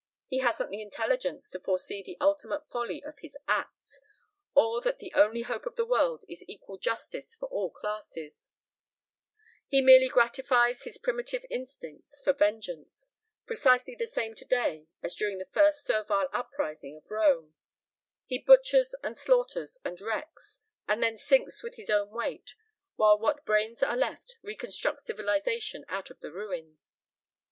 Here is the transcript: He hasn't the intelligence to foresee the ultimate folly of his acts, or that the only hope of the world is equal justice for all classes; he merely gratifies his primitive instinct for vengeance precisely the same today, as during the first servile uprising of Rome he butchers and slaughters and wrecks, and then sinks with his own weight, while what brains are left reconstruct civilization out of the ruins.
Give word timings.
He 0.27 0.39
hasn't 0.39 0.71
the 0.71 0.81
intelligence 0.81 1.47
to 1.51 1.59
foresee 1.59 2.01
the 2.01 2.17
ultimate 2.19 2.67
folly 2.71 3.03
of 3.03 3.19
his 3.19 3.37
acts, 3.47 4.01
or 4.55 4.81
that 4.81 4.97
the 4.97 5.13
only 5.13 5.43
hope 5.43 5.67
of 5.67 5.75
the 5.75 5.85
world 5.85 6.25
is 6.27 6.43
equal 6.47 6.79
justice 6.79 7.35
for 7.35 7.45
all 7.49 7.69
classes; 7.69 8.49
he 9.67 9.79
merely 9.79 10.07
gratifies 10.07 10.85
his 10.85 10.97
primitive 10.97 11.45
instinct 11.51 12.15
for 12.23 12.33
vengeance 12.33 13.11
precisely 13.45 13.93
the 13.93 14.07
same 14.07 14.33
today, 14.33 14.87
as 15.03 15.13
during 15.13 15.37
the 15.37 15.45
first 15.51 15.85
servile 15.85 16.29
uprising 16.33 16.97
of 16.97 17.11
Rome 17.11 17.53
he 18.25 18.39
butchers 18.39 18.95
and 19.03 19.15
slaughters 19.15 19.77
and 19.85 20.01
wrecks, 20.01 20.61
and 20.87 21.03
then 21.03 21.19
sinks 21.19 21.61
with 21.61 21.75
his 21.75 21.91
own 21.91 22.09
weight, 22.09 22.55
while 22.95 23.19
what 23.19 23.45
brains 23.45 23.83
are 23.83 23.95
left 23.95 24.37
reconstruct 24.41 25.01
civilization 25.03 25.85
out 25.89 26.09
of 26.09 26.21
the 26.21 26.31
ruins. 26.31 26.99